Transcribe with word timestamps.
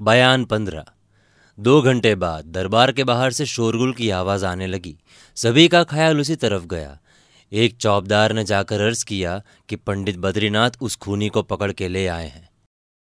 बयान 0.00 0.44
पंद्रह। 0.44 0.84
दो 1.58 1.82
घंटे 1.82 2.14
बाद 2.14 2.44
दरबार 2.44 2.92
के 2.92 3.04
बाहर 3.04 3.30
से 3.30 3.46
शोरगुल 3.46 3.92
की 3.92 4.10
आवाज़ 4.10 4.44
आने 4.44 4.66
लगी। 4.66 4.98
सभी 5.34 5.68
का 5.68 5.84
ख्याल 5.84 6.20
उसी 6.20 6.36
तरफ़ 6.36 6.64
गया। 6.64 6.98
एक 7.52 7.76
चौबदार 7.76 8.32
ने 8.32 8.44
जाकर 8.44 8.80
अर्ज़ 8.80 9.04
किया 9.04 9.42
कि 9.68 9.76
पंडित 9.76 10.16
बद्रीनाथ 10.16 10.70
उस 10.80 10.96
खूनी 10.96 11.28
को 11.28 11.42
पकड़ 11.42 11.72
के 11.72 11.88
ले 11.88 12.06
आए 12.06 12.28
हैं। 12.28 12.50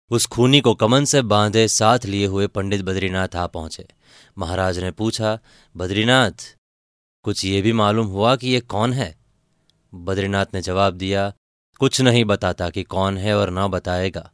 उस 0.10 0.26
खूनी 0.26 0.62
को 0.62 0.74
कमन 0.74 1.06
से 1.06 1.22
बांधे 1.22 1.68
साथ 1.68 2.00
लिए 2.06 2.26
हुए 2.26 2.48
पंडित 2.48 2.82
बद्रीनाथ 2.82 3.36
आ 3.36 3.48
पहुँचे। 3.48 3.88
महाराज 4.38 4.80
ने 4.80 4.92
पूछा, 4.92 5.40
बद्रीनाथ, 5.78 6.58
कुछ 7.24 7.46
ये 7.46 7.62
भी 7.62 7.74
मालूम 7.74 8.08
हुआ 8.08 8.36
कि 8.36 8.48
ये 8.48 8.60
कौन 8.60 8.94
है? 8.94 9.18
बद्रीनाथ 9.94 10.46
ने 10.54 10.62
जवाब 10.62 10.94
दिया, 10.94 11.34
कुछ 11.80 12.02
नहीं 12.02 12.26
बताता 12.26 12.70
कि 12.70 12.84
कौन 12.84 13.18
है 13.18 13.38
और 13.38 13.50
ना 13.50 13.68
बताएगा। 13.68 14.32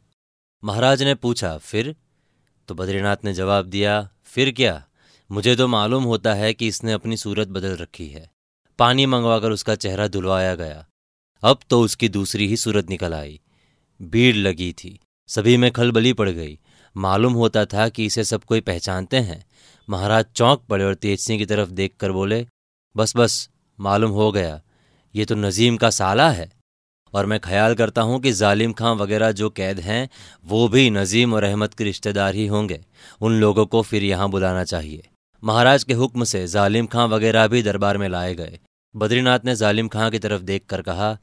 महाराज 0.64 1.02
ने 1.02 1.14
पूछा, 1.14 1.58
फिर 1.58 1.96
तो 2.68 2.74
बद्रीनाथ 2.74 3.16
ने 3.24 3.34
जवाब 3.34 3.66
दिया, 3.66 4.08
फिर 4.24 4.52
क्या? 4.52 4.86
मुझे 5.30 5.56
तो 5.56 5.68
मालूम 5.68 6.04
होता 6.04 6.34
है 6.34 6.54
कि 6.54 6.66
इसने 6.66 6.92
अपनी 6.92 7.16
सूरत 7.16 7.48
बदल 7.48 7.76
रखी 7.76 8.08
है। 8.08 8.30
पानी 8.78 9.06
मंगवाकर 9.06 9.50
उसका 9.50 9.74
चेहरा 9.74 10.08
धुलवाया 10.08 10.54
गया। 10.54 10.86
अब 11.42 11.60
तो 11.70 11.80
उसकी 11.80 12.08
दूसरी 12.08 12.48
ही 12.48 12.56
सूरत 12.56 12.90
निकल 12.90 13.14
आई। 13.14 13.40
भीड़ 14.02 14.36
लगी 14.36 14.72
थी। 14.72 15.00
सभी 15.28 15.56
में 15.56 15.70
खलबली 15.70 16.12
पड़ 16.12 16.30
गई। 16.30 16.58
मालूम 16.96 17.32
होता 17.32 17.64
था 17.64 17.88
कि 17.88 18.06
इसे 18.06 18.24
सब 18.24 18.44
कोई 18.44 18.60
पहचानते 18.60 19.16
हैं। 19.16 19.46
महाराज 19.90 20.26
चौंक 20.36 20.60
पड़े 20.60 20.84
और 20.84 20.94
तेज 20.94 21.20
सिंह 21.20 21.38
की 21.38 21.46
तरफ़ 21.46 21.70
देखकर 21.70 22.12
बोले, 22.12 22.46
बस 22.96 23.16
बस, 23.16 23.50
मालूम 23.80 24.10
हो 24.10 24.32
गया। 24.32 24.62
ये 25.14 25.24
तो 25.24 25.34
नजीम 25.34 25.76
का 25.76 25.90
साला 25.90 26.30
है। 26.30 26.57
और 27.14 27.26
मैं 27.26 27.38
ख्याल 27.40 27.74
करता 27.74 28.02
हूँ 28.02 28.20
कि 28.20 28.32
जालिम 28.32 28.72
खां 28.72 28.94
वगैरह 28.96 29.32
जो 29.32 29.50
कैद 29.50 29.80
हैं, 29.80 30.08
वो 30.44 30.68
भी 30.68 30.88
नजीम 30.90 31.34
और 31.34 31.44
अहमद 31.44 31.74
के 31.74 31.84
रिश्तेदार 31.84 32.34
ही 32.34 32.46
होंगे। 32.46 32.80
उन 33.20 33.40
लोगों 33.40 33.66
को 33.66 33.82
फिर 33.82 34.04
यहाँ 34.04 34.28
बुलाना 34.30 34.64
चाहिए। 34.64 35.08
महाराज 35.42 35.84
के 35.84 35.94
हुक्म 35.94 36.24
से 36.24 36.46
जालिम 36.48 36.86
खां 36.86 37.08
वगैरह 37.08 37.46
भी 37.48 37.62
दरबार 37.62 37.98
में 37.98 38.08
लाए 38.08 38.34
गए। 38.34 38.58
बद्रीनाथ 38.94 39.40
ने 39.44 39.54
जालिम 39.56 39.88
खां 39.88 40.10
की 40.10 40.18
तरफ़ 40.18 40.42
देख 40.42 40.64
कर 40.68 40.82
कहा, 40.82 41.16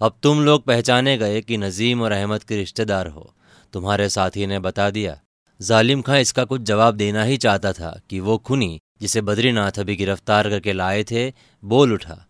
अब 0.00 0.16
तुम 0.22 0.44
लोग 0.44 0.64
पहचाने 0.64 1.16
गए 1.18 1.40
कि 1.40 1.56
नजीम 1.58 2.02
और 2.02 2.12
अहमद 2.12 2.42
के 2.42 2.56
रिश्तेदार 2.56 3.06
हो। 3.08 3.32
तुम्हारे 3.74 4.08
साथी 4.08 4.46
ने 4.46 4.58
बता 4.58 4.88
दिया, 4.90 5.18
जालिम 5.60 6.02
खां 6.02 6.18
इसका 6.18 6.44
कुछ 6.44 6.62
जवाब 6.62 6.94
देना 6.94 7.22
ही 7.22 7.36
चाहता 7.36 7.72
था 7.72 7.90
कि 8.10 8.20
वो 8.20 8.36
खुनी, 8.38 8.78
जिसे 9.00 9.20
बद्रीनाथ 9.20 9.78
अभी 9.78 9.96
गिरफ़्तार 9.96 10.48
करके 10.50 10.72
लाए 10.72 11.04
थे, 11.04 11.28
बोल 11.62 11.92
उठा। 11.92 12.24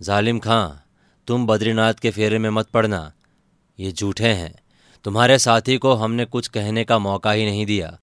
जालिम 0.00 0.38
खां 0.38 0.68
तुम 1.26 1.46
बद्रीनाथ 1.46 1.94
के 1.94 2.10
फेरे 2.10 2.38
में 2.38 2.50
मत 2.50 2.68
पड़ना। 2.68 3.12
ये 3.78 3.92
झूठे 3.92 4.28
हैं। 4.28 4.54
तुम्हारे 5.04 5.38
साथी 5.38 5.76
को 5.76 5.92
हमने 5.94 6.24
कुछ 6.24 6.48
कहने 6.48 6.84
का 6.84 6.98
मौका 6.98 7.32
ही 7.32 7.44
नहीं 7.44 7.66
दिया। 7.66 7.98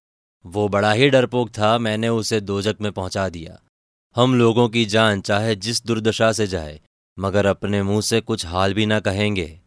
वो 0.46 0.68
बड़ा 0.68 0.92
ही 0.92 1.10
डरपोक 1.10 1.48
था, 1.48 1.78
मैंने 1.78 2.08
उसे 2.08 2.40
दोजक 2.40 2.76
में 2.80 2.92
पहुँचा 2.92 3.28
दिया। 3.28 3.60
हम 4.16 4.34
लोगों 4.34 4.68
की 4.68 4.84
जान 4.84 5.20
चाहे 5.20 5.54
जिस 5.54 5.86
दुर्दशा 5.86 6.32
से 6.32 6.46
जाए, 6.46 6.80
मगर 7.18 7.46
अपने 7.46 7.82
मुँह 7.82 8.00
से 8.00 8.20
कुछ 8.20 8.46
हाल 8.46 8.74
भी 8.74 8.86
ना 8.86 9.00
कहेंगे। 9.00 9.60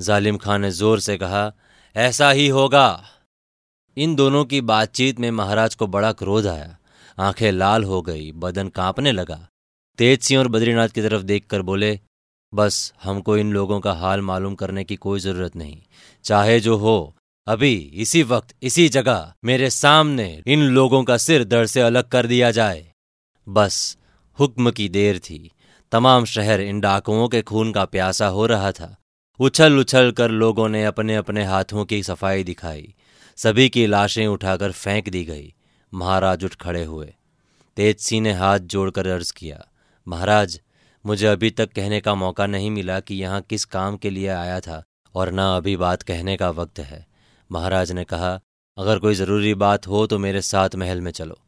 जालिम 0.00 0.36
खान 0.36 0.60
ने 0.60 0.70
ज़ोर 0.70 1.00
से 1.00 1.16
कहा, 1.18 1.52
ऐसा 1.96 2.30
ही 2.30 2.48
होगा। 2.48 3.04
इन 3.96 4.14
दोनों 4.14 4.44
की 4.44 4.60
बातचीत 4.60 5.20
में 5.20 5.30
महाराज 5.30 5.74
को 5.74 5.86
बड़ा 5.86 6.12
क्रोध 6.12 6.46
आया। 6.46 6.76
आँखें 7.18 7.52
लाल 7.52 7.84
हो 7.84 8.02
गई, 8.02 8.32
बदन 8.32 8.68
कांपने 8.68 9.12
लगा। 9.12 9.48
तेज 9.98 10.20
सिंह 10.20 10.40
और 10.40 10.48
बद्रीनाथ 10.48 10.88
की 10.88 11.02
तरफ़ 11.02 11.22
देखकर 11.22 11.62
बोले 11.62 12.00
बस 12.54 12.92
हमको 13.02 13.36
इन 13.36 13.52
लोगों 13.52 13.80
का 13.80 13.92
हाल 13.92 14.20
मालूम 14.20 14.54
करने 14.54 14.84
की 14.84 14.96
कोई 14.96 15.20
ज़रूरत 15.20 15.56
नहीं। 15.56 15.82
चाहे 16.24 16.60
जो 16.60 16.76
हो, 16.76 17.16
अभी 17.46 17.74
इसी 17.74 18.22
वक्त, 18.22 18.54
इसी 18.62 18.88
जगह, 18.88 19.32
मेरे 19.44 19.70
सामने 19.70 20.42
इन 20.46 20.62
लोगों 20.62 21.04
का 21.04 21.16
सिर 21.16 21.44
दर्द 21.44 21.68
से 21.68 21.80
अलग 21.80 22.08
कर 22.08 22.26
दिया 22.26 22.50
जाए। 22.50 22.92
बस, 23.48 23.96
हुक्म 24.38 24.70
की 24.70 24.88
देर 24.88 25.18
थी। 25.18 25.50
तमाम 25.92 26.24
शहर 26.24 26.60
इन 26.60 26.80
डाकुओं 26.80 27.28
के 27.28 27.42
खून 27.42 27.72
का 27.72 27.84
प्यासा 27.84 28.26
हो 28.26 28.46
रहा 28.46 28.72
था। 28.72 28.96
उछल 29.40 29.78
उछल 29.78 30.12
कर 30.12 30.30
लोगों 30.30 30.68
ने 30.68 30.84
अपने 30.84 31.16
अपने 31.16 31.44
हाथों 31.44 31.84
की 31.84 32.02
सफ़ाई 32.02 32.44
दिखाई। 32.44 32.94
सभी 33.36 33.68
की 33.68 33.86
लाशें 33.86 34.26
उठाकर 34.26 34.72
फेंक 34.72 35.08
दी 35.08 35.24
गई। 35.24 35.54
महाराज 35.94 36.44
उठ 36.44 36.54
खड़े 36.54 36.84
हुए। 36.84 37.14
तेज 37.76 37.98
सिंह 37.98 38.22
ने 38.22 38.32
हाथ 38.32 38.58
जोड़कर 38.58 39.06
अर्ज़ 39.06 39.32
किया, 39.32 39.64
महाराज 40.06 40.60
मुझे 41.04 41.26
अभी 41.26 41.50
तक 41.50 41.72
कहने 41.72 42.00
का 42.00 42.14
मौका 42.14 42.46
नहीं 42.46 42.70
मिला 42.70 42.98
कि 43.00 43.14
यहाँ 43.14 43.40
किस 43.42 43.64
काम 43.66 43.96
के 43.96 44.10
लिए 44.10 44.28
आया 44.28 44.58
था, 44.60 44.82
और 45.14 45.32
न 45.32 45.38
अभी 45.38 45.76
बात 45.76 46.02
कहने 46.02 46.36
का 46.36 46.50
वक्त 46.52 46.78
है। 46.80 47.04
महाराज 47.50 47.92
ने 47.92 48.04
कहा, 48.04 48.38
अगर 48.76 48.98
कोई 48.98 49.14
ज़रूरी 49.14 49.54
बात 49.54 49.86
हो 49.86 50.06
तो 50.06 50.18
मेरे 50.18 50.40
साथ 50.42 50.74
महल 50.74 51.00
में 51.00 51.10
चलो। 51.12 51.38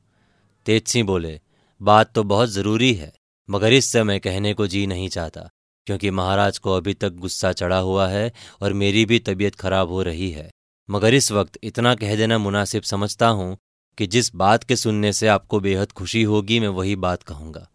तेज 0.67 0.87
सिंह 0.87 1.07
बोले, 1.07 1.39
बात 1.81 2.13
तो 2.15 2.25
बहुत 2.25 2.49
ज़रूरी 2.49 2.93
है, 2.95 3.13
मगर 3.49 3.73
इस 3.73 3.91
समय 3.93 4.19
कहने 4.19 4.53
को 4.55 4.67
जी 4.67 4.87
नहीं 4.87 5.09
चाहता, 5.09 5.49
क्योंकि 5.87 6.11
महाराज 6.11 6.59
को 6.59 6.73
अभी 6.73 6.95
तक 6.95 7.13
गुस्सा 7.17 7.53
चढ़ा 7.53 7.79
हुआ 7.79 8.09
है 8.09 8.33
और 8.63 8.73
मेरी 8.73 9.05
भी 9.05 9.19
तबीयत 9.21 9.55
खराब 9.55 9.89
हो 9.89 10.03
रही 10.03 10.31
है। 10.31 10.51
मगर 10.89 11.15
इस 11.15 11.31
वक्त 11.33 11.59
इतना 11.63 11.95
कह 11.95 12.15
देना 12.17 12.39
मुनासिब 12.39 12.83
समझता 12.83 13.29
हूँ 13.29 13.57
कि 13.99 14.07
जिस 14.07 14.35
बात 14.35 14.65
के 14.65 14.77
सुनने 14.77 15.13
से 15.13 15.29
आपको 15.29 15.61
बेहद 15.61 15.93
खुशी 15.93 16.23
होगी, 16.23 16.61
मैं 16.61 16.69
वही 16.71 16.97
बात 16.97 17.23
कहूँगा। 17.23 17.67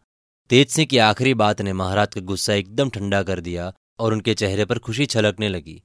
तेज 0.52 0.70
सिंह 0.70 0.86
की 0.88 0.98
आखिरी 0.98 1.34
बात 1.34 1.62
ने 1.62 1.74
महाराज 1.74 2.08
का 2.14 2.22
गुस्सा 2.22 2.54
एकदम 2.54 2.90
ठंडा 2.90 3.22
कर 3.24 3.40
दिया 3.40 3.72
और 4.00 4.14
उनके 4.14 4.34
चेहरे 4.34 4.66
पर 4.66 4.80
खुशी 4.80 5.06
छलकने 5.06 5.50
लगी। 5.50 5.84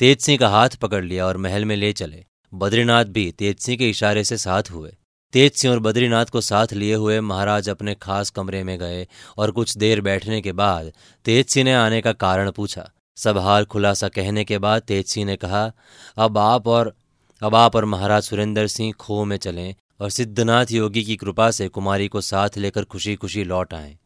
तेज 0.00 0.20
सिंह 0.20 0.38
का 0.38 0.48
हाथ 0.48 0.68
पकड़ 0.68 1.04
लिया 1.04 1.26
और 1.26 1.36
महल 1.36 1.64
में 1.64 1.76
ले 1.76 1.92
चले। 1.92 2.24
बद्रीनाथ 2.52 3.04
भी 3.04 3.30
तेज 3.32 3.58
सिंह 3.58 3.78
के 3.78 3.90
इशारे 3.90 4.24
से 4.24 4.36
साथ 4.36 4.70
हुए। 4.70 4.92
तेज 5.32 5.52
सिंह 5.52 5.74
और 5.74 5.80
बद्रीनाथ 5.80 6.26
को 6.26 6.40
साथ 6.40 6.72
लिए 6.72 6.94
हुए 6.94 7.20
महाराज 7.20 7.68
अपने 7.68 7.94
खास 7.94 8.30
कमरे 8.30 8.62
में 8.64 8.78
गए 8.78 9.06
और 9.38 9.50
कुछ 9.50 9.76
देर 9.78 10.00
बैठने 10.00 10.40
के 10.40 10.52
बाद 10.52 10.92
तेज 11.24 11.46
सिंह 11.46 11.64
ने 11.64 11.74
आने 11.74 12.00
का 12.00 12.12
कारण 12.12 12.50
पूछा। 12.50 12.90
सब 13.16 13.38
हाल 13.38 13.64
खुलासा 13.64 14.08
कहने 14.08 14.44
के 14.44 14.58
बाद 14.58 14.82
तेज 14.82 15.06
सिंह 15.06 15.26
ने 15.26 15.36
कहा, 15.36 15.72
अब 16.16 16.38
आप 16.38 16.68
और, 16.68 16.94
अब 17.42 17.54
आप 17.54 17.76
और 17.76 17.84
महाराज 17.84 18.22
सुरेंद्र 18.22 18.66
सिंह 18.66 18.92
खो 18.92 19.24
में 19.24 19.36
चलें 19.36 19.74
और 20.00 20.10
सिद्धनाथ 20.10 20.72
योगी 20.72 21.02
की 21.04 21.16
कृपा 21.16 21.50
से 21.50 21.68
कुमारी 21.68 22.08
को 22.08 22.20
साथ 22.20 22.56
लेकर 22.58 22.84
खुशी 22.84 23.14
खुशी 23.16 23.44
लौट 23.44 23.74
आए। 23.74 23.96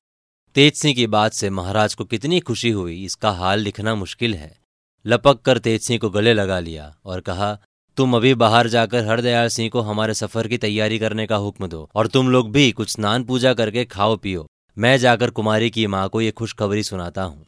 तेज 0.57 0.75
सिंह 0.75 0.95
की 0.95 1.07
बात 1.07 1.33
से 1.33 1.51
महाराज 1.51 1.95
को 1.95 2.05
कितनी 2.05 2.41
खुशी 2.41 2.71
हुई, 2.71 3.05
इसका 3.05 3.31
हाल 3.31 3.61
लिखना 3.61 3.95
मुश्किल 3.95 4.35
है। 4.35 4.57
लपक 5.05 5.41
कर 5.41 5.59
तेज 5.59 5.81
सिंह 5.81 5.99
को 5.99 6.11
गले 6.11 6.33
लगा 6.33 6.59
लिया 6.61 6.95
और 7.05 7.21
कहा, 7.21 7.57
तुम 7.97 8.17
अभी 8.17 8.35
बाहर 8.35 8.69
जाकर 8.69 9.05
हरदयाल 9.05 9.49
सिंह 9.49 9.71
को 9.71 9.81
हमारे 9.81 10.15
सफ़र 10.15 10.49
की 10.49 10.59
तैयारी 10.59 10.99
करने 10.99 11.27
का 11.27 11.37
हुक्म 11.37 11.67
दो, 11.67 11.89
और 11.95 12.07
तुम 12.07 12.31
लोग 12.31 12.51
भी 12.53 12.71
कुछ 12.73 12.91
स्नान 12.91 13.25
पूजा 13.25 13.55
करके 13.55 13.85
खाओ 13.87 14.17
पियो 14.17 14.47
मैं 14.77 14.97
जाकर 14.99 15.31
कुमारी 15.31 15.71
की 15.71 15.87
माँ 15.87 16.09
को 16.09 16.21
ये 16.21 16.31
खुशखबरी 16.31 16.83
सुनाता 16.83 17.23
हूँ। 17.23 17.47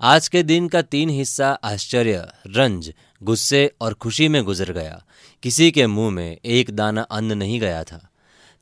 आज 0.00 0.26
के 0.28 0.42
दिन 0.42 0.66
का 0.68 0.80
तीन 0.82 1.10
हिस्सा 1.10 1.48
आश्चर्य, 1.64 2.26
रंज, 2.46 2.92
गुस्से 3.22 3.74
और 3.80 3.94
खुशी 3.94 4.28
में 4.28 4.42
गुजर 4.44 4.70
गया। 4.72 5.02
किसी 5.42 5.70
के 5.70 5.86
मुँह 5.86 6.10
में 6.10 6.38
एक 6.44 6.70
दाना 6.70 7.02
अन्न 7.02 7.36
नहीं 7.38 7.58
गया 7.60 7.82
था। 7.84 8.00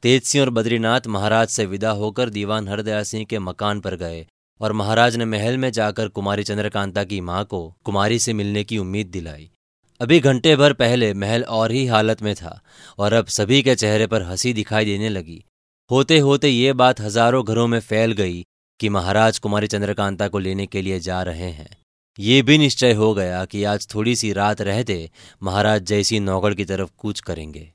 तेज 0.02 0.22
सिंह 0.22 0.44
और 0.44 0.50
बद्रीनाथ 0.50 1.06
महाराज 1.06 1.48
से 1.48 1.66
विदा 1.66 1.90
होकर 1.90 2.30
दीवान 2.30 2.68
हरदया 2.68 3.02
सिंह 3.02 3.24
के 3.24 3.38
मकान 3.38 3.80
पर 3.80 3.96
गए 3.96 4.26
और 4.60 4.72
महाराज 4.72 5.16
ने 5.16 5.24
महल 5.24 5.58
में 5.58 5.70
जाकर 5.70 6.08
कुमारी 6.08 6.44
चंद्रकांता 6.44 7.04
की 7.04 7.20
माँ 7.20 7.44
को 7.44 7.62
कुमारी 7.84 8.18
से 8.18 8.32
मिलने 8.32 8.64
की 8.64 8.78
उम्मीद 8.78 9.06
दिलाई। 9.06 9.50
अभी 10.00 10.20
घंटे 10.20 10.56
भर 10.56 10.72
पहले 10.72 11.14
महल 11.14 11.42
और 11.42 11.72
ही 11.72 11.86
हालत 11.86 12.22
में 12.22 12.34
था 12.34 12.60
और 12.98 13.12
अब 13.12 13.26
सभी 13.26 13.62
के 13.62 13.74
चेहरे 13.74 14.06
पर 14.06 14.22
हँसी 14.22 14.52
दिखाई 14.52 14.84
देने 14.84 15.08
लगी। 15.08 15.42
होते 15.90 16.18
होते 16.18 16.48
ये 16.48 16.72
बात 16.72 17.00
हज़ारों 17.00 17.44
घरों 17.44 17.66
में 17.66 17.80
फैल 17.80 18.12
गई 18.12 18.44
कि 18.80 18.88
महाराज 18.88 19.38
कुमारी 19.38 19.66
चंद्रकांता 19.66 20.28
को 20.28 20.38
लेने 20.38 20.66
के 20.66 20.82
लिए 20.82 21.00
जा 21.00 21.22
रहे 21.22 21.50
हैं। 21.50 21.68
ये 22.18 22.42
भी 22.42 22.58
निश्चय 22.58 22.92
हो 22.92 23.14
गया 23.14 23.44
कि 23.44 23.64
आज 23.64 23.86
थोड़ी 23.94 24.16
सी 24.16 24.32
रात 24.32 24.60
रहते 24.60 25.10
महाराज 25.42 25.82
जैसी 25.82 26.20
नौगढ़ 26.20 26.54
की 26.54 26.64
तरफ़ 26.64 26.90
कूच 26.98 27.20
करेंगे। 27.20 27.72